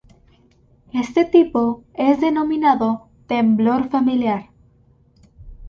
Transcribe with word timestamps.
Este 0.93 1.25
tipo 1.25 1.83
es 1.93 2.19
denominado 2.21 3.09
temblor 3.27 3.87
familiar. 3.91 4.49